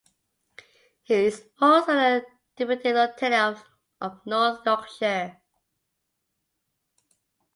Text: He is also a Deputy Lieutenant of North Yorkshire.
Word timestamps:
He 1.03 1.13
is 1.13 1.45
also 1.61 1.91
a 1.95 2.23
Deputy 2.55 2.91
Lieutenant 2.91 3.59
of 4.01 4.19
North 4.25 4.61
Yorkshire. 4.65 5.39